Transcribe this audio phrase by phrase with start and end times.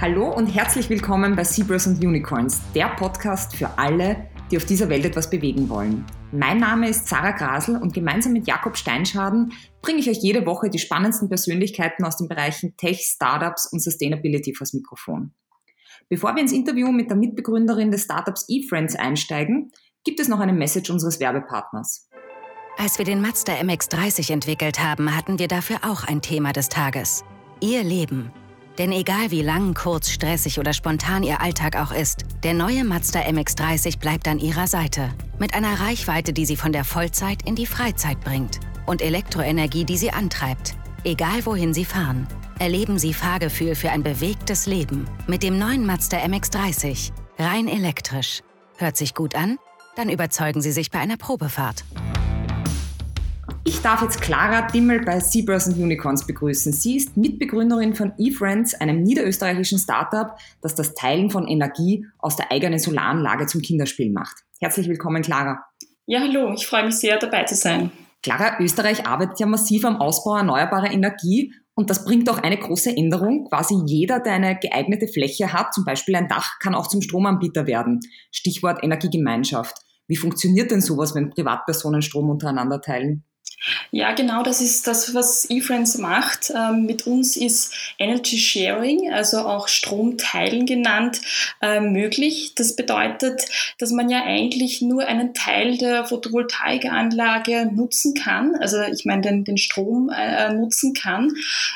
[0.00, 4.88] Hallo und herzlich willkommen bei Zebras und Unicorns, der Podcast für alle, die auf dieser
[4.88, 6.06] Welt etwas bewegen wollen.
[6.32, 9.52] Mein Name ist Sarah Grasel und gemeinsam mit Jakob Steinschaden
[9.82, 14.54] bringe ich euch jede Woche die spannendsten Persönlichkeiten aus den Bereichen Tech, Startups und Sustainability
[14.54, 15.34] vors Mikrofon.
[16.08, 19.70] Bevor wir ins Interview mit der Mitbegründerin des Startups eFriends einsteigen,
[20.02, 22.08] gibt es noch eine Message unseres Werbepartners.
[22.78, 27.22] Als wir den Mazda MX30 entwickelt haben, hatten wir dafür auch ein Thema des Tages.
[27.60, 28.32] Ihr Leben.
[28.80, 33.20] Denn egal wie lang, kurz, stressig oder spontan Ihr Alltag auch ist, der neue Mazda
[33.20, 35.10] MX30 bleibt an Ihrer Seite.
[35.38, 38.58] Mit einer Reichweite, die Sie von der Vollzeit in die Freizeit bringt.
[38.86, 40.76] Und Elektroenergie, die Sie antreibt.
[41.04, 42.26] Egal wohin Sie fahren.
[42.58, 45.04] Erleben Sie Fahrgefühl für ein bewegtes Leben.
[45.26, 47.12] Mit dem neuen Mazda MX30.
[47.38, 48.40] Rein elektrisch.
[48.78, 49.58] Hört sich gut an?
[49.94, 51.84] Dann überzeugen Sie sich bei einer Probefahrt.
[53.62, 56.72] Ich darf jetzt Clara Dimmel bei Seabirds and Unicorns begrüßen.
[56.72, 62.50] Sie ist Mitbegründerin von eFriends, einem niederösterreichischen Startup, das das Teilen von Energie aus der
[62.50, 64.36] eigenen Solaranlage zum Kinderspiel macht.
[64.60, 65.62] Herzlich willkommen, Clara.
[66.06, 67.92] Ja, hallo, ich freue mich sehr, dabei zu sein.
[68.22, 72.96] Clara, Österreich arbeitet ja massiv am Ausbau erneuerbarer Energie und das bringt auch eine große
[72.96, 73.46] Änderung.
[73.48, 77.66] Quasi jeder, der eine geeignete Fläche hat, zum Beispiel ein Dach, kann auch zum Stromanbieter
[77.66, 78.00] werden.
[78.30, 79.76] Stichwort Energiegemeinschaft.
[80.08, 83.24] Wie funktioniert denn sowas, wenn Privatpersonen Strom untereinander teilen?
[83.90, 86.50] Ja, genau, das ist das, was eFriends macht.
[86.54, 91.20] Ähm, mit uns ist Energy Sharing, also auch Stromteilen genannt,
[91.60, 92.54] äh, möglich.
[92.54, 93.44] Das bedeutet,
[93.78, 99.44] dass man ja eigentlich nur einen Teil der Photovoltaikanlage nutzen kann, also ich meine den,
[99.44, 101.32] den Strom äh, nutzen kann.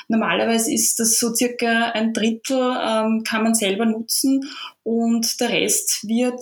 [0.09, 4.49] Normalerweise ist das so circa ein Drittel ähm, kann man selber nutzen
[4.85, 6.41] und der Rest wird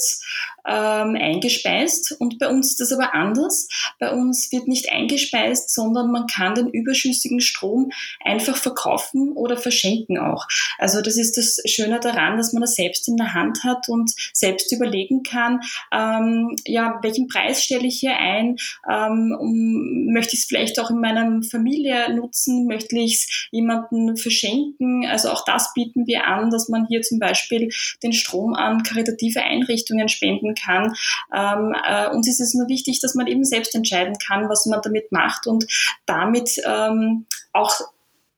[0.67, 2.17] ähm, eingespeist.
[2.19, 3.69] Und bei uns ist das aber anders.
[3.98, 7.91] Bei uns wird nicht eingespeist, sondern man kann den überschüssigen Strom
[8.25, 10.47] einfach verkaufen oder verschenken auch.
[10.79, 14.13] Also das ist das Schöne daran, dass man das selbst in der Hand hat und
[14.33, 15.61] selbst überlegen kann,
[15.93, 18.57] ähm, ja, welchen Preis stelle ich hier ein?
[18.89, 22.67] Ähm, um, möchte ich es vielleicht auch in meiner Familie nutzen?
[22.67, 25.07] Möchte ich es jemandem verschenken?
[25.07, 27.70] Also auch das bieten wir an, dass man hier zum Beispiel
[28.03, 30.95] den Strom an karitative Einrichtungen spenden kann.
[31.35, 34.81] Ähm, äh, uns ist es nur wichtig, dass man eben selbst entscheiden kann, was man
[34.83, 35.67] damit macht und
[36.07, 37.81] damit ähm, auch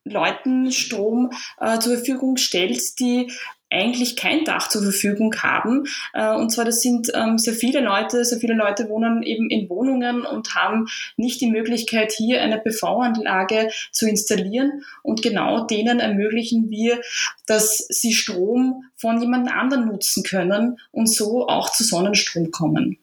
[0.04, 3.32] Leuten Strom äh, zur Verfügung stellt, die
[3.74, 5.84] eigentlich kein Dach zur Verfügung haben.
[6.12, 9.68] Äh, und zwar, das sind ähm, sehr viele Leute, sehr viele Leute wohnen eben in
[9.68, 10.86] Wohnungen und haben
[11.16, 14.84] nicht die Möglichkeit, hier eine PV-Anlage zu installieren.
[15.02, 17.00] Und genau denen ermöglichen wir,
[17.46, 22.98] dass sie Strom von jemand anderen nutzen können und so auch zu Sonnenstrom kommen.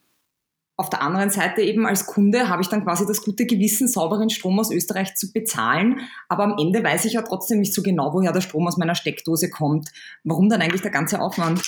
[0.81, 4.31] Auf der anderen Seite eben als Kunde habe ich dann quasi das gute Gewissen, sauberen
[4.31, 6.00] Strom aus Österreich zu bezahlen.
[6.28, 8.96] Aber am Ende weiß ich ja trotzdem nicht so genau, woher der Strom aus meiner
[8.96, 9.90] Steckdose kommt.
[10.24, 11.62] Warum dann eigentlich der ganze Aufwand?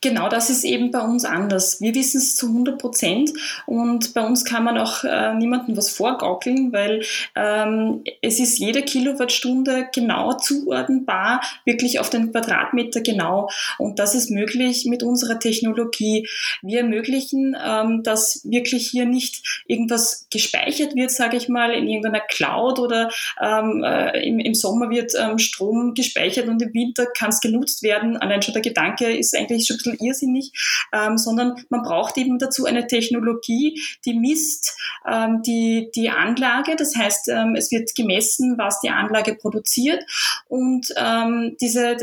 [0.00, 1.80] Genau, das ist eben bei uns anders.
[1.80, 3.30] Wir wissen es zu 100 Prozent
[3.66, 7.02] und bei uns kann man auch äh, niemandem was vorgaukeln, weil
[7.36, 13.48] ähm, es ist jede Kilowattstunde genau zuordnenbar, wirklich auf den Quadratmeter genau.
[13.78, 16.28] Und das ist möglich mit unserer Technologie.
[16.62, 21.86] Wir ermöglichen, ähm, dass wir wirklich hier nicht irgendwas gespeichert wird, sage ich mal, in
[21.86, 27.06] irgendeiner Cloud oder ähm, äh, im, im, Sommer wird ähm, Strom gespeichert und im Winter
[27.06, 28.16] kann es genutzt werden.
[28.16, 30.52] Allein schon der Gedanke ist eigentlich schon ein bisschen irrsinnig,
[30.92, 34.76] ähm, sondern man braucht eben dazu eine Technologie, die misst
[35.10, 36.76] ähm, die, die Anlage.
[36.76, 40.02] Das heißt, ähm, es wird gemessen, was die Anlage produziert
[40.48, 41.96] und ähm, diese,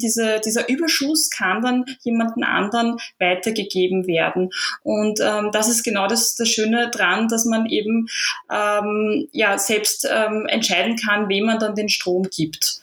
[0.00, 4.50] diese, dieser Überschuss kann dann jemanden anderen weitergegeben werden.
[4.82, 8.08] Und das ist genau das, das Schöne dran, dass man eben
[8.50, 12.80] ähm, ja, selbst ähm, entscheiden kann, wem man dann den Strom gibt.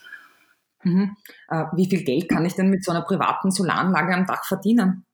[0.84, 1.18] Mhm.
[1.50, 5.07] Äh, wie viel Geld kann ich denn mit so einer privaten Solaranlage am Dach verdienen?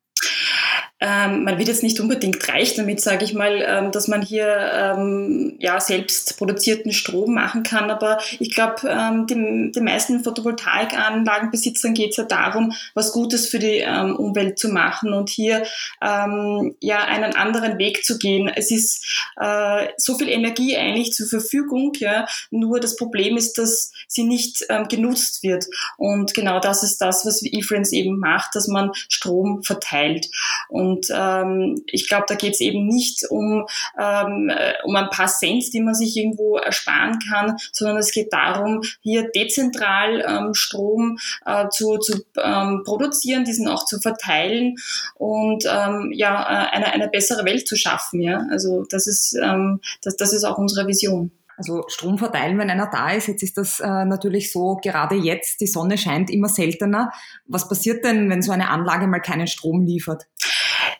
[1.05, 4.47] Ähm, man wird jetzt nicht unbedingt reich damit, sage ich mal, ähm, dass man hier
[4.47, 7.91] ähm, ja, selbst produzierten Strom machen kann.
[7.91, 13.59] Aber ich glaube, ähm, den, den meisten Photovoltaikanlagenbesitzern geht es ja darum, was Gutes für
[13.59, 15.65] die ähm, Umwelt zu machen und hier
[16.01, 18.47] ähm, ja einen anderen Weg zu gehen.
[18.47, 23.91] Es ist äh, so viel Energie eigentlich zur Verfügung, ja, nur das Problem ist, dass
[24.07, 25.65] sie nicht genutzt wird.
[25.97, 30.29] Und genau das ist das, was eFriends eben macht, dass man Strom verteilt.
[30.69, 33.65] Und und ähm, ich glaube, da geht es eben nicht um,
[33.99, 38.31] ähm, äh, um ein paar Cent, die man sich irgendwo ersparen kann, sondern es geht
[38.31, 44.75] darum, hier dezentral ähm, Strom äh, zu, zu ähm, produzieren, diesen auch zu verteilen
[45.15, 48.21] und ähm, ja, äh, eine, eine bessere Welt zu schaffen.
[48.21, 48.45] Ja?
[48.51, 51.31] Also das ist, ähm, das, das ist auch unsere Vision.
[51.55, 53.27] Also Strom verteilen, wenn einer da ist.
[53.27, 57.11] Jetzt ist das äh, natürlich so, gerade jetzt, die Sonne scheint immer seltener.
[57.45, 60.25] Was passiert denn, wenn so eine Anlage mal keinen Strom liefert?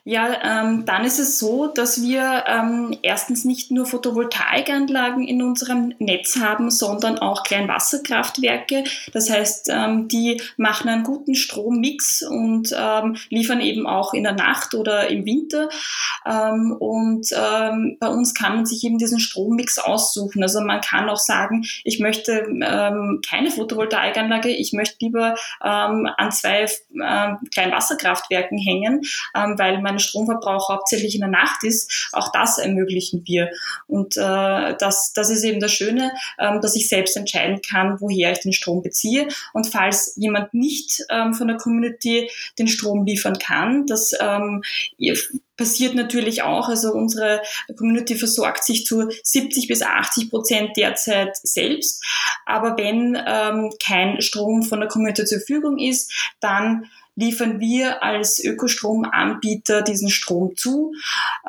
[0.06, 5.94] Ja, ähm, dann ist es so, dass wir ähm, erstens nicht nur Photovoltaikanlagen in unserem
[5.98, 8.84] Netz haben, sondern auch Kleinwasserkraftwerke.
[9.14, 14.34] Das heißt, ähm, die machen einen guten Strommix und ähm, liefern eben auch in der
[14.34, 15.70] Nacht oder im Winter.
[16.26, 20.42] Ähm, und ähm, bei uns kann man sich eben diesen Strommix aussuchen.
[20.42, 25.34] Also man kann auch sagen, ich möchte ähm, keine Photovoltaikanlage, ich möchte lieber
[25.64, 29.00] ähm, an zwei äh, Kleinwasserkraftwerken hängen,
[29.34, 33.50] ähm, weil man mein Stromverbrauch hauptsächlich in der Nacht ist, auch das ermöglichen wir.
[33.86, 38.32] Und äh, das, das ist eben das Schöne, ähm, dass ich selbst entscheiden kann, woher
[38.32, 39.28] ich den Strom beziehe.
[39.52, 44.62] Und falls jemand nicht ähm, von der Community den Strom liefern kann, das ähm,
[45.56, 46.68] passiert natürlich auch.
[46.68, 47.40] Also unsere
[47.76, 52.04] Community versorgt sich zu 70 bis 80 Prozent derzeit selbst.
[52.46, 58.42] Aber wenn ähm, kein Strom von der Community zur Verfügung ist, dann liefern wir als
[58.42, 60.92] Ökostromanbieter diesen Strom zu.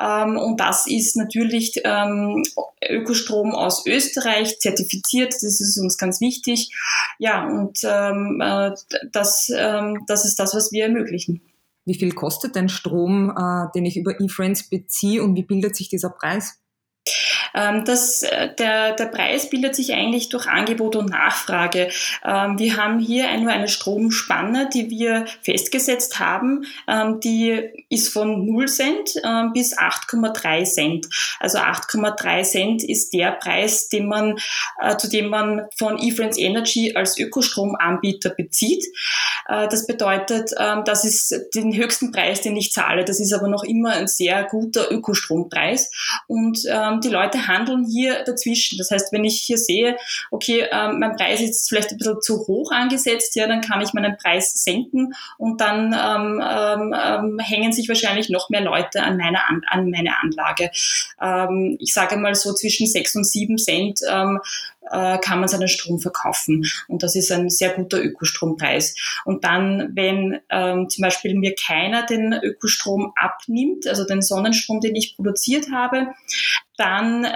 [0.00, 2.42] Ähm, und das ist natürlich ähm,
[2.88, 5.32] Ökostrom aus Österreich zertifiziert.
[5.34, 6.70] Das ist uns ganz wichtig.
[7.18, 8.72] Ja, und ähm, äh,
[9.12, 11.40] das, ähm, das ist das, was wir ermöglichen.
[11.84, 15.88] Wie viel kostet denn Strom, äh, den ich über eFriends beziehe und wie bildet sich
[15.88, 16.58] dieser Preis?
[17.56, 21.88] Ähm, das, äh, der, der Preis bildet sich eigentlich durch Angebot und Nachfrage.
[22.24, 26.66] Ähm, wir haben hier nur eine Stromspanne, die wir festgesetzt haben.
[26.86, 29.14] Ähm, die ist von 0 Cent
[29.54, 31.06] bis 8,3 Cent.
[31.40, 34.36] Also 8,3 Cent ist der Preis, den man,
[34.80, 38.84] äh, zu dem man von eFriends Energy als Ökostromanbieter bezieht.
[39.48, 40.50] Äh, das bedeutet,
[40.84, 43.04] das ist den höchsten Preis, den ich zahle.
[43.04, 45.90] Das ist aber noch immer ein sehr guter Ökostrompreis.
[46.26, 46.66] Und
[47.00, 48.78] die Leute handeln hier dazwischen.
[48.78, 49.96] Das heißt, wenn ich hier sehe,
[50.30, 53.92] okay, ähm, mein Preis ist vielleicht ein bisschen zu hoch angesetzt, ja, dann kann ich
[53.92, 59.16] meinen Preis senken und dann ähm, ähm, ähm hängen sich wahrscheinlich noch mehr Leute an,
[59.16, 60.70] meiner an, an meine Anlage.
[61.20, 64.00] Ähm, ich sage mal so zwischen sechs und sieben Cent
[64.90, 66.66] äh, kann man seinen Strom verkaufen.
[66.88, 68.94] Und das ist ein sehr guter Ökostrompreis.
[69.24, 74.96] Und dann, wenn ähm, zum Beispiel mir keiner den Ökostrom abnimmt, also den Sonnenstrom, den
[74.96, 76.08] ich produziert habe,
[76.76, 77.26] dann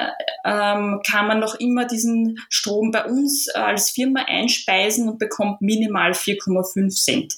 [0.44, 6.12] ähm, kann man noch immer diesen Strom bei uns als Firma einspeisen und bekommt minimal
[6.12, 7.35] 4,5 Cent.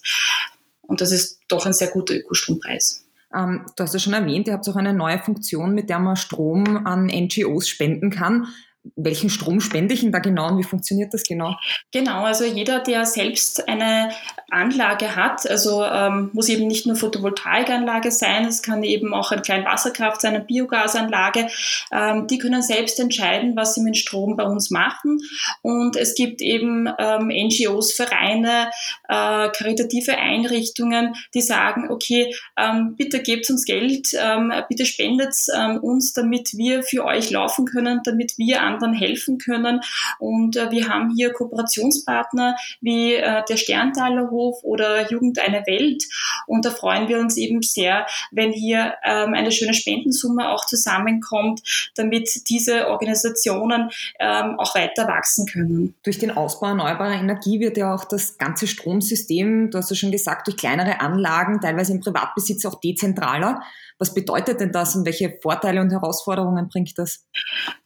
[0.82, 3.06] Und das ist doch ein sehr guter Ökostrompreis.
[3.35, 6.17] Ähm, du hast ja schon erwähnt, ihr habt auch eine neue Funktion, mit der man
[6.17, 8.49] Strom an NGOs spenden kann
[8.96, 11.56] welchen Strom spende ich denn da genau und wie funktioniert das genau?
[11.93, 14.11] Genau, also jeder, der selbst eine
[14.50, 19.43] Anlage hat, also ähm, muss eben nicht nur Photovoltaikanlage sein, es kann eben auch eine
[19.43, 21.49] kleine Wasserkraft sein, eine Biogasanlage,
[21.93, 25.19] ähm, die können selbst entscheiden, was sie mit Strom bei uns machen
[25.62, 28.70] und es gibt eben ähm, NGOs, Vereine,
[29.08, 35.78] äh, karitative Einrichtungen, die sagen, okay, ähm, bitte gebt uns Geld, ähm, bitte spendet ähm,
[35.78, 39.81] uns, damit wir für euch laufen können, damit wir anderen helfen können.
[40.19, 46.03] Und äh, wir haben hier Kooperationspartner wie äh, der Sterntaler Hof oder Jugend eine Welt.
[46.47, 51.61] Und da freuen wir uns eben sehr, wenn hier ähm, eine schöne Spendensumme auch zusammenkommt,
[51.95, 55.95] damit diese Organisationen ähm, auch weiter wachsen können.
[56.03, 60.12] Durch den Ausbau erneuerbarer Energie wird ja auch das ganze Stromsystem, du hast ja schon
[60.12, 63.61] gesagt, durch kleinere Anlagen, teilweise im Privatbesitz auch dezentraler.
[64.02, 67.25] Was bedeutet denn das und welche Vorteile und Herausforderungen bringt das?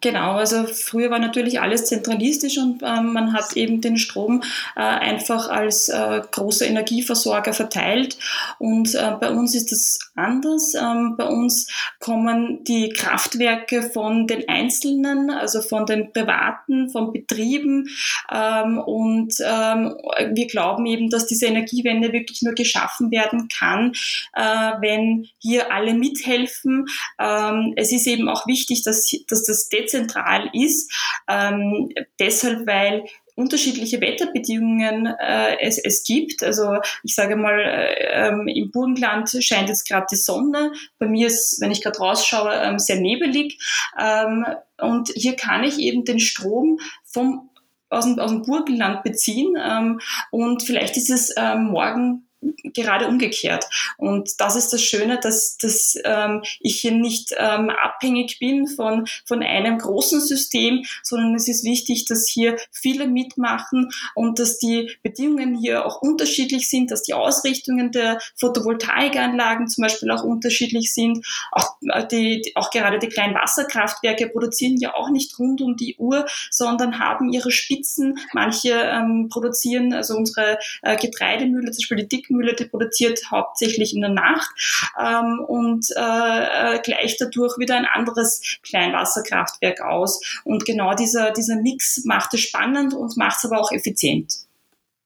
[0.01, 4.43] Genau, also früher war natürlich alles zentralistisch und äh, man hat eben den Strom
[4.77, 8.17] äh, einfach als äh, großer Energieversorger verteilt.
[8.59, 10.73] Und äh, bei uns ist das anders.
[10.73, 11.71] Ähm, bei uns
[12.01, 17.91] kommen die Kraftwerke von den Einzelnen, also von den Privaten, von Betrieben.
[18.33, 19.95] Ähm, und ähm,
[20.33, 23.93] wir glauben eben, dass diese Energiewende wirklich nur geschaffen werden kann,
[24.33, 26.87] äh, wenn hier alle mit mithelfen.
[27.19, 30.93] Ähm, es ist eben auch wichtig, dass, dass das dezentral ist,
[31.29, 33.05] ähm, deshalb weil
[33.37, 36.43] unterschiedliche Wetterbedingungen äh, es, es gibt.
[36.43, 40.73] Also ich sage mal, äh, ähm, im Burgenland scheint jetzt gerade die Sonne.
[40.99, 43.59] Bei mir ist, wenn ich gerade rausschaue, ähm, sehr nebelig.
[44.01, 44.47] Ähm,
[44.81, 47.51] und hier kann ich eben den Strom vom
[47.89, 50.01] aus dem, aus dem Burgenland beziehen ähm,
[50.33, 52.27] und vielleicht ist es ähm, morgen
[52.75, 53.65] gerade umgekehrt.
[53.97, 59.07] Und das ist das Schöne, dass, dass ähm, ich hier nicht ähm, abhängig bin von,
[59.25, 64.91] von einem großen System, sondern es ist wichtig, dass hier viele mitmachen und dass die
[65.03, 71.27] Bedingungen hier auch unterschiedlich sind, dass die Ausrichtungen der Photovoltaikanlagen zum Beispiel auch unterschiedlich sind.
[71.53, 75.97] Auch, äh, die, auch gerade die kleinen Wasserkraftwerke produzieren ja auch nicht rund um die
[75.97, 78.19] Uhr, sondern haben ihre Spitzen.
[78.33, 84.01] Manche ähm, produzieren, also unsere äh, Getreidemühle, zum Beispiel die Dickmühle, die produziert hauptsächlich in
[84.01, 84.51] der Nacht
[84.99, 90.41] ähm, und äh, äh, gleicht dadurch wieder ein anderes Kleinwasserkraftwerk aus.
[90.45, 94.35] Und genau dieser, dieser Mix macht es spannend und macht es aber auch effizient.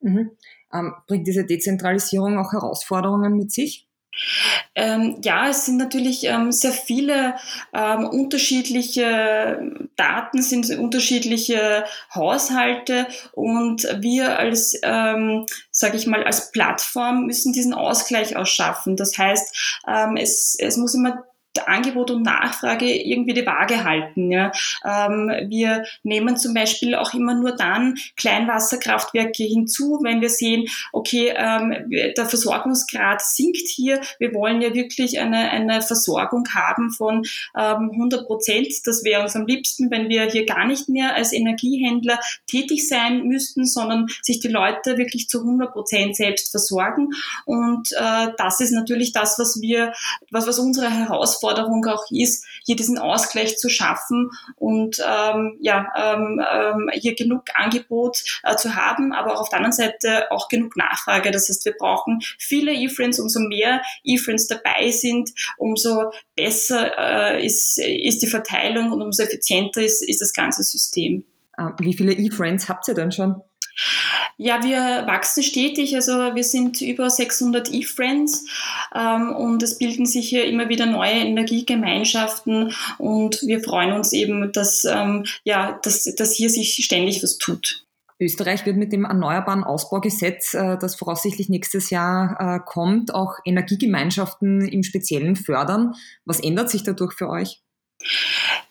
[0.01, 0.31] Mhm.
[0.73, 3.87] Ähm, bringt diese Dezentralisierung auch Herausforderungen mit sich?
[4.75, 7.35] Ähm, ja, es sind natürlich ähm, sehr viele
[7.73, 17.25] ähm, unterschiedliche Daten, sind unterschiedliche Haushalte und wir als, ähm, sage ich mal, als Plattform
[17.25, 18.95] müssen diesen Ausgleich ausschaffen.
[18.95, 21.23] Das heißt, ähm, es, es muss immer
[21.65, 24.31] Angebot und Nachfrage irgendwie die Waage halten.
[24.31, 24.51] Ja.
[24.85, 31.33] Ähm, wir nehmen zum Beispiel auch immer nur dann Kleinwasserkraftwerke hinzu, wenn wir sehen, okay,
[31.35, 33.99] ähm, der Versorgungsgrad sinkt hier.
[34.19, 37.23] Wir wollen ja wirklich eine, eine Versorgung haben von
[37.57, 38.67] ähm, 100 Prozent.
[38.85, 43.27] Das wäre uns am liebsten, wenn wir hier gar nicht mehr als Energiehändler tätig sein
[43.27, 47.09] müssten, sondern sich die Leute wirklich zu 100 Prozent selbst versorgen.
[47.45, 49.93] Und äh, das ist natürlich das, was wir,
[50.29, 55.87] was, was unsere Herausforderung Herausforderung auch ist, hier diesen Ausgleich zu schaffen und ähm, ja,
[55.95, 60.47] ähm, ähm, hier genug Angebot äh, zu haben, aber auch auf der anderen Seite auch
[60.47, 61.31] genug Nachfrage.
[61.31, 67.77] Das heißt, wir brauchen viele E-Friends, umso mehr E-Friends dabei sind, umso besser äh, ist,
[67.79, 71.25] ist die Verteilung und umso effizienter ist, ist das ganze System.
[71.57, 73.41] Ah, wie viele E-Friends habt ihr denn schon?
[74.37, 75.95] Ja, wir wachsen stetig.
[75.95, 78.45] Also wir sind über 600 E-Friends
[78.95, 84.51] ähm, und es bilden sich hier immer wieder neue Energiegemeinschaften und wir freuen uns eben,
[84.51, 87.85] dass, ähm, ja, dass, dass hier sich ständig was tut.
[88.21, 94.67] Österreich wird mit dem Erneuerbaren Ausbaugesetz, äh, das voraussichtlich nächstes Jahr äh, kommt, auch Energiegemeinschaften
[94.67, 95.95] im Speziellen fördern.
[96.25, 97.63] Was ändert sich dadurch für euch?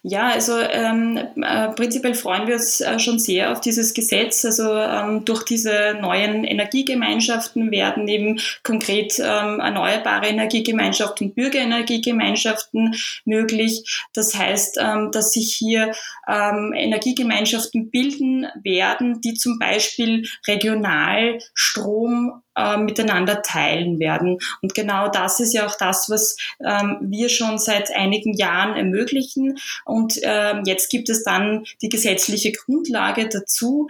[0.03, 4.45] Ja, also ähm, äh, prinzipiell freuen wir uns äh, schon sehr auf dieses Gesetz.
[4.47, 12.95] Also ähm, durch diese neuen Energiegemeinschaften werden eben konkret ähm, erneuerbare Energiegemeinschaften Bürgerenergiegemeinschaften
[13.27, 14.05] möglich.
[14.15, 15.93] Das heißt, ähm, dass sich hier
[16.27, 24.39] ähm, Energiegemeinschaften bilden werden, die zum Beispiel regional Strom äh, miteinander teilen werden.
[24.63, 29.59] Und genau das ist ja auch das, was ähm, wir schon seit einigen Jahren ermöglichen.
[29.85, 33.89] Und ähm, jetzt gibt es dann die gesetzliche Grundlage dazu.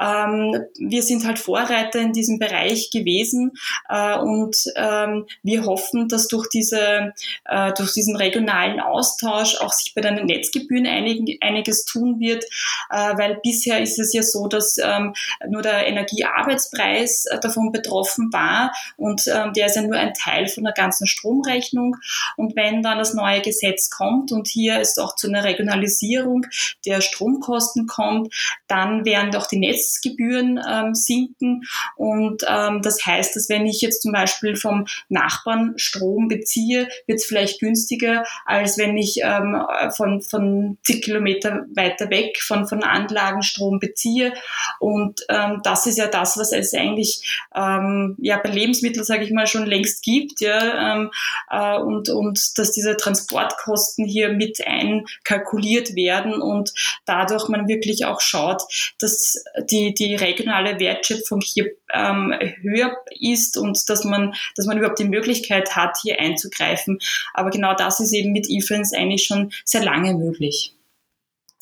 [0.00, 3.52] Ähm, wir sind halt Vorreiter in diesem Bereich gewesen
[3.88, 7.12] äh, und ähm, wir hoffen, dass durch, diese,
[7.44, 12.44] äh, durch diesen regionalen Austausch auch sich bei den Netzgebühren einig, einiges tun wird,
[12.90, 15.14] äh, weil bisher ist es ja so, dass ähm,
[15.48, 20.14] nur der Energiearbeitspreis äh, davon betroffen offen war und ähm, der ist ja nur ein
[20.14, 21.96] Teil von der ganzen Stromrechnung.
[22.36, 26.46] Und wenn dann das neue Gesetz kommt und hier es auch zu einer Regionalisierung
[26.86, 28.32] der Stromkosten kommt,
[28.68, 31.62] dann werden doch die Netzgebühren ähm, sinken.
[31.96, 37.18] Und ähm, das heißt, dass wenn ich jetzt zum Beispiel vom Nachbarn Strom beziehe, wird
[37.18, 39.62] es vielleicht günstiger, als wenn ich ähm,
[39.96, 44.32] von, von zig Kilometer weiter weg von, von Anlagen Strom beziehe.
[44.78, 49.30] Und ähm, das ist ja das, was es eigentlich ähm, ja, bei Lebensmitteln, sage ich
[49.30, 51.10] mal, schon längst gibt, ja, ähm,
[51.50, 56.72] äh, und, und dass diese Transportkosten hier mit einkalkuliert werden und
[57.04, 58.62] dadurch man wirklich auch schaut,
[58.98, 64.98] dass die, die regionale Wertschöpfung hier ähm, höher ist und dass man, dass man überhaupt
[64.98, 66.98] die Möglichkeit hat, hier einzugreifen.
[67.34, 70.74] Aber genau das ist eben mit E-Friends eigentlich schon sehr lange möglich.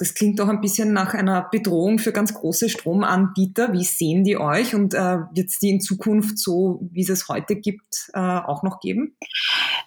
[0.01, 3.75] Das klingt doch ein bisschen nach einer Bedrohung für ganz große Stromanbieter.
[3.75, 7.29] Wie sehen die euch und äh, wird es die in Zukunft so, wie es es
[7.29, 9.15] heute gibt, äh, auch noch geben?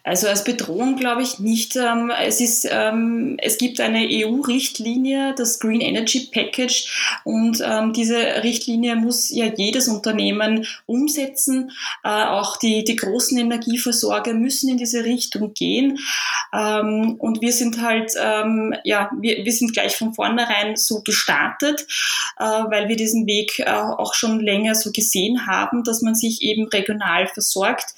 [0.04, 1.78] Also als Bedrohung glaube ich nicht.
[1.78, 8.18] Ähm, es, ist, ähm, es gibt eine EU-Richtlinie, das Green Energy Package, und ähm, diese
[8.44, 11.72] Richtlinie muss ja jedes Unternehmen umsetzen.
[12.04, 15.98] Äh, auch die, die großen Energieversorger müssen in diese Richtung gehen.
[16.54, 21.86] Ähm, und wir sind halt, ähm, ja, wir, wir sind gleich von vornherein so gestartet,
[22.38, 26.42] äh, weil wir diesen Weg äh, auch schon länger so gesehen haben, dass man sich
[26.42, 27.94] eben regional versorgt.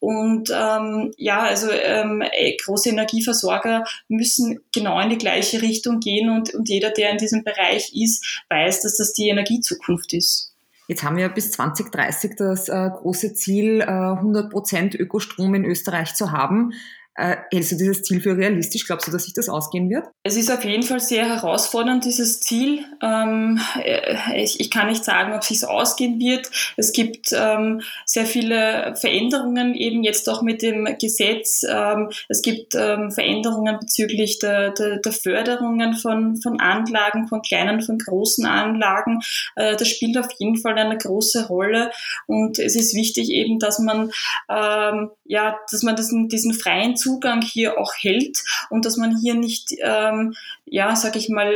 [0.00, 6.30] Und ähm, ja, also ähm, äh, große Energieversorger müssen genau in die gleiche Richtung gehen
[6.30, 10.52] und, und jeder, der in diesem Bereich ist, weiß, dass das die Energiezukunft ist.
[10.88, 16.30] Jetzt haben wir bis 2030 das äh, große Ziel, äh, 100% Ökostrom in Österreich zu
[16.30, 16.72] haben.
[17.16, 18.86] Äh, hältst du dieses Ziel für realistisch?
[18.86, 20.06] Glaubst du, dass sich das ausgehen wird?
[20.22, 22.84] Es ist auf jeden Fall sehr herausfordernd, dieses Ziel.
[23.02, 26.50] Ähm, äh, ich, ich, kann nicht sagen, ob sich ausgehen wird.
[26.76, 31.64] Es gibt ähm, sehr viele Veränderungen, eben jetzt auch mit dem Gesetz.
[31.66, 37.80] Ähm, es gibt ähm, Veränderungen bezüglich der, der, der, Förderungen von, von Anlagen, von kleinen,
[37.80, 39.20] von großen Anlagen.
[39.54, 41.90] Äh, das spielt auf jeden Fall eine große Rolle.
[42.26, 44.10] Und es ist wichtig eben, dass man,
[44.50, 47.05] ähm, ja, dass man diesen, diesen freien Zugang
[47.42, 50.34] hier auch hält und dass man hier nicht, ähm,
[50.64, 51.50] ja, sag ich mal,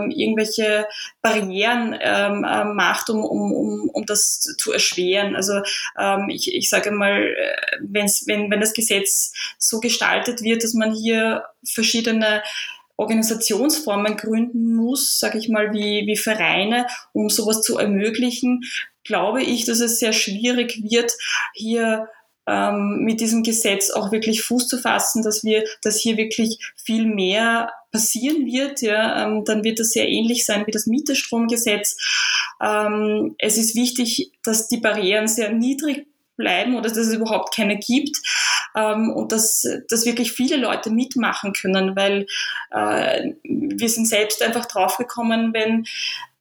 [0.00, 0.86] ähm, irgendwelche
[1.22, 5.36] Barrieren ähm, äh, macht, um, um, um, um das zu erschweren.
[5.36, 5.60] Also
[5.98, 10.74] ähm, ich, ich sage mal, äh, wenn's, wenn, wenn das Gesetz so gestaltet wird, dass
[10.74, 12.42] man hier verschiedene
[12.96, 18.62] Organisationsformen gründen muss, sage ich mal, wie, wie Vereine, um sowas zu ermöglichen,
[19.04, 21.12] glaube ich, dass es sehr schwierig wird,
[21.54, 22.08] hier
[22.48, 27.04] ähm, mit diesem Gesetz auch wirklich Fuß zu fassen, dass wir, dass hier wirklich viel
[27.04, 31.96] mehr passieren wird, ja, ähm, dann wird das sehr ähnlich sein wie das Mieterstromgesetz.
[32.62, 37.78] Ähm, es ist wichtig, dass die Barrieren sehr niedrig bleiben oder dass es überhaupt keine
[37.78, 38.16] gibt
[38.74, 42.26] ähm, und dass, dass wirklich viele Leute mitmachen können, weil
[42.70, 45.84] äh, wir sind selbst einfach draufgekommen, wenn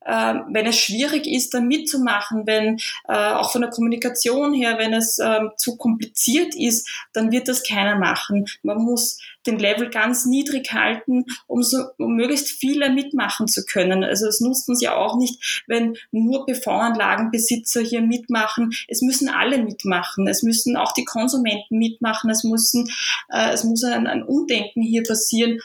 [0.08, 4.94] äh, wenn es schwierig ist, da mitzumachen, wenn äh, auch von der Kommunikation her, wenn
[4.94, 8.46] es äh, zu kompliziert ist, dann wird das keiner machen.
[8.64, 14.04] Man muss den Level ganz niedrig halten, um, so, um möglichst viele mitmachen zu können.
[14.04, 18.72] Also es nutzt uns ja auch nicht, wenn nur PV-Anlagenbesitzer hier mitmachen.
[18.88, 20.28] Es müssen alle mitmachen.
[20.28, 22.30] Es müssen auch die Konsumenten mitmachen.
[22.30, 22.90] Es, müssen,
[23.30, 25.60] äh, es muss ein, ein Umdenken hier passieren.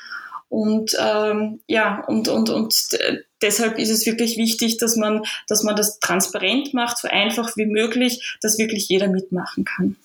[0.52, 2.98] Und ähm, ja, und, und, und
[3.40, 7.64] deshalb ist es wirklich wichtig, dass man, dass man das transparent macht, so einfach wie
[7.64, 9.96] möglich, dass wirklich jeder mitmachen kann.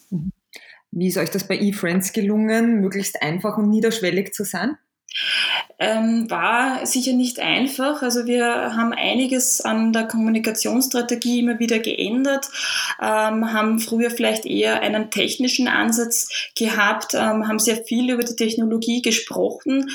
[0.92, 4.78] Wie ist euch das bei eFriends gelungen, möglichst einfach und niederschwellig zu sein?
[5.80, 8.02] Ähm, war sicher nicht einfach.
[8.02, 12.50] Also wir haben einiges an der Kommunikationsstrategie immer wieder geändert,
[13.02, 18.36] ähm, haben früher vielleicht eher einen technischen Ansatz gehabt, ähm, haben sehr viel über die
[18.36, 19.90] Technologie gesprochen,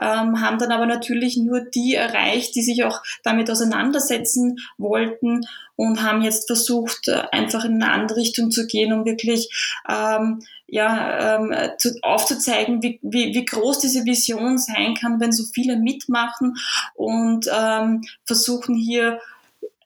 [0.00, 5.46] ähm, haben dann aber natürlich nur die erreicht, die sich auch damit auseinandersetzen wollten
[5.76, 9.48] und haben jetzt versucht, einfach in eine andere Richtung zu gehen, um wirklich
[9.88, 15.44] ähm, ja, ähm, zu, aufzuzeigen, wie, wie, wie groß diese Vision sein kann, wenn so
[15.52, 16.56] viele mitmachen
[16.94, 19.20] und ähm, versuchen hier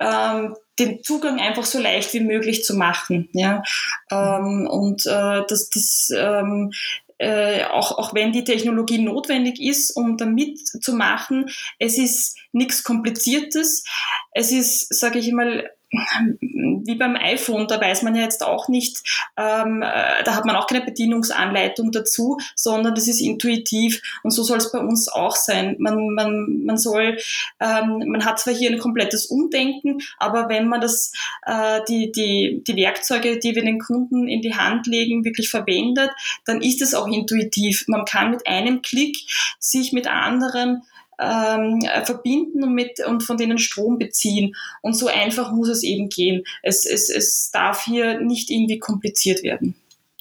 [0.00, 3.28] ähm, den Zugang einfach so leicht wie möglich zu machen.
[3.32, 3.62] Ja?
[4.10, 6.72] Ähm, und äh, dass das ähm,
[7.18, 13.84] äh, auch, auch wenn die Technologie notwendig ist, um da mitzumachen, es ist nichts Kompliziertes.
[14.32, 19.02] Es ist, sage ich mal, wie beim iPhone, da weiß man ja jetzt auch nicht,
[19.36, 24.42] ähm, äh, da hat man auch keine Bedienungsanleitung dazu, sondern das ist intuitiv und so
[24.42, 25.76] soll es bei uns auch sein.
[25.78, 27.18] Man, man, man soll,
[27.60, 31.12] ähm, man hat zwar hier ein komplettes Umdenken, aber wenn man das,
[31.44, 36.10] äh, die, die, die Werkzeuge, die wir den Kunden in die Hand legen, wirklich verwendet,
[36.46, 37.84] dann ist es auch intuitiv.
[37.86, 39.18] Man kann mit einem Klick
[39.58, 40.82] sich mit anderen
[41.22, 44.54] ähm, verbinden und, mit, und von denen Strom beziehen.
[44.80, 46.44] Und so einfach muss es eben gehen.
[46.62, 49.74] Es, es, es darf hier nicht irgendwie kompliziert werden.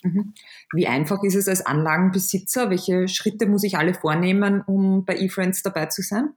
[0.04, 0.34] Mhm.
[0.74, 2.70] Wie einfach ist es als Anlagenbesitzer?
[2.70, 6.30] Welche Schritte muss ich alle vornehmen, um bei eFriends dabei zu sein?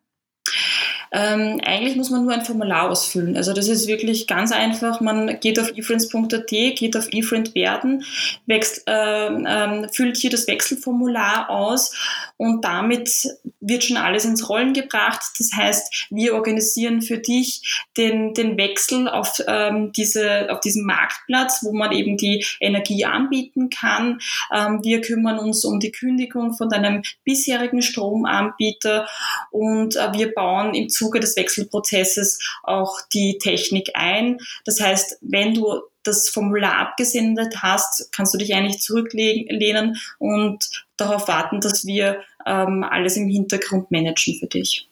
[1.13, 3.37] Ähm, eigentlich muss man nur ein Formular ausfüllen.
[3.37, 5.01] Also das ist wirklich ganz einfach.
[5.01, 8.05] Man geht auf efriends.at, geht auf efriend werden,
[8.47, 11.95] wächst, äh, äh, füllt hier das Wechselformular aus
[12.37, 13.29] und damit
[13.61, 15.23] wird schon alles ins Rollen gebracht.
[15.39, 21.61] Das heißt, wir organisieren für dich den, den Wechsel auf, ähm, diese, auf diesem Marktplatz,
[21.63, 24.21] wo man eben die Energie anbieten kann.
[24.53, 29.09] Ähm, wir kümmern uns um die Kündigung von deinem bisherigen Stromanbieter
[29.51, 34.39] und äh, wir bauen im Zuge des Wechselprozesses auch die Technik ein.
[34.65, 41.29] Das heißt, wenn du das Formular abgesendet hast, kannst du dich eigentlich zurücklehnen und darauf
[41.29, 44.89] warten, dass wir ähm, alles im Hintergrund managen für dich.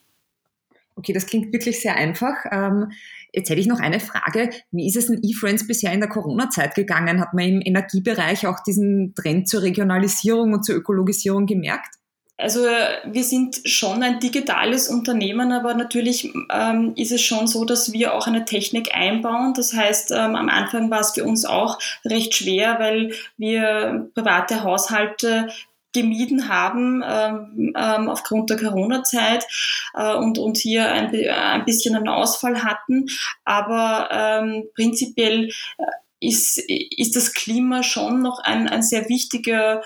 [0.96, 2.34] Okay, das klingt wirklich sehr einfach.
[2.50, 2.92] Ähm,
[3.32, 4.50] jetzt hätte ich noch eine Frage.
[4.70, 7.20] Wie ist es in eFriends bisher in der Corona-Zeit gegangen?
[7.20, 11.96] Hat man im Energiebereich auch diesen Trend zur Regionalisierung und zur Ökologisierung gemerkt?
[12.42, 12.60] Also
[13.04, 18.14] wir sind schon ein digitales Unternehmen, aber natürlich ähm, ist es schon so, dass wir
[18.14, 19.54] auch eine Technik einbauen.
[19.54, 24.64] Das heißt, ähm, am Anfang war es für uns auch recht schwer, weil wir private
[24.64, 25.48] Haushalte
[25.92, 29.46] gemieden haben ähm, ähm, aufgrund der Corona-Zeit
[29.94, 33.06] äh, und, und hier ein, ein bisschen einen Ausfall hatten.
[33.44, 35.84] Aber ähm, prinzipiell äh,
[36.20, 39.82] ist, ist das Klima schon noch ein, ein sehr wichtiger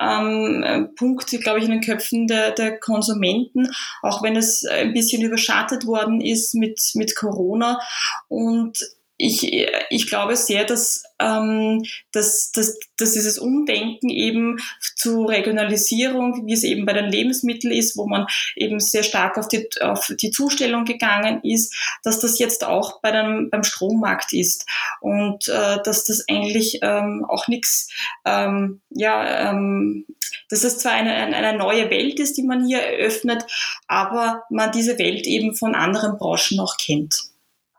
[0.00, 3.68] ähm, Punkt, glaube ich, in den Köpfen der, der Konsumenten,
[4.02, 7.80] auch wenn es ein bisschen überschattet worden ist mit, mit Corona.
[8.28, 8.78] Und
[9.20, 14.58] ich, ich glaube sehr, dass, ähm, dass, dass, dass dieses Umdenken eben
[14.94, 19.48] zu Regionalisierung, wie es eben bei den Lebensmitteln ist, wo man eben sehr stark auf
[19.48, 24.66] die, auf die Zustellung gegangen ist, dass das jetzt auch bei dem, beim Strommarkt ist
[25.00, 27.90] und äh, dass das eigentlich ähm, auch nichts,
[28.24, 30.06] ähm, ja, ähm,
[30.48, 33.44] dass es zwar eine, eine neue Welt ist, die man hier eröffnet,
[33.88, 37.28] aber man diese Welt eben von anderen Branchen auch kennt.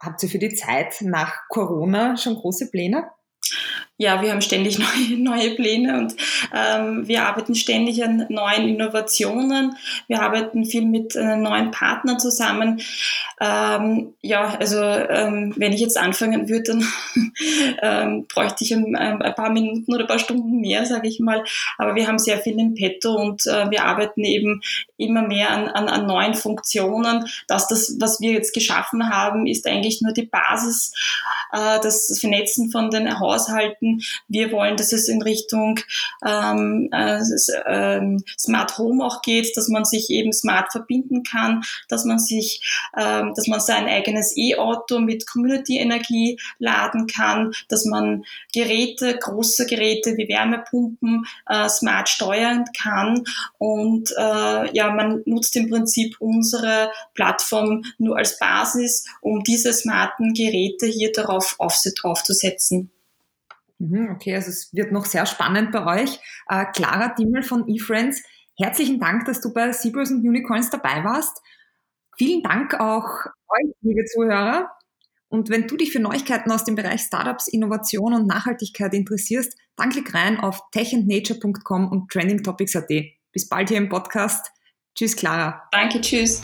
[0.01, 3.09] Habt ihr für die Zeit nach Corona schon große Pläne?
[3.99, 4.79] Ja, wir haben ständig
[5.19, 6.15] neue, neue Pläne und
[6.55, 9.75] ähm, wir arbeiten ständig an neuen Innovationen.
[10.07, 12.81] Wir arbeiten viel mit äh, neuen Partnern zusammen.
[13.41, 16.87] Ähm, ja, also ähm, wenn ich jetzt anfangen würde, dann
[17.81, 21.43] ähm, bräuchte ich ein, ein, paar Minuten oder ein paar Stunden mehr, sage ich mal.
[21.77, 24.61] Aber wir haben sehr viel im Petto und äh, wir arbeiten eben
[24.95, 27.25] immer mehr an, an, an neuen Funktionen.
[27.47, 30.93] Dass das, was wir jetzt geschaffen haben, ist eigentlich nur die Basis,
[31.51, 35.79] äh, das Vernetzen von den Haushalten denken, wir wollen, dass es in Richtung
[36.25, 37.21] ähm, äh,
[37.67, 42.61] ähm, Smart Home auch geht, dass man sich eben smart verbinden kann, dass man sich,
[42.97, 48.23] ähm, dass man sein eigenes E-Auto mit Community-Energie laden kann, dass man
[48.53, 53.23] Geräte, große Geräte wie Wärmepumpen äh, smart steuern kann
[53.57, 60.33] und äh, ja, man nutzt im Prinzip unsere Plattform nur als Basis, um diese smarten
[60.33, 62.91] Geräte hier darauf aufzusetzen.
[63.79, 66.19] Mhm, okay, also es wird noch sehr spannend bei euch.
[66.47, 68.21] Äh, Clara Dimmel von eFriends,
[68.57, 71.41] herzlichen Dank, dass du bei Zebras und Unicorns dabei warst.
[72.17, 73.07] Vielen Dank auch
[73.47, 74.69] euch, liebe Zuhörer.
[75.29, 79.89] Und wenn du dich für Neuigkeiten aus dem Bereich Startups, Innovation und Nachhaltigkeit interessierst, dann
[79.89, 82.89] klick rein auf techandnature.com und trendingtopics.at.
[83.31, 84.51] Bis bald hier im Podcast.
[84.95, 85.63] Tschüss, Clara.
[85.71, 86.43] Danke, tschüss.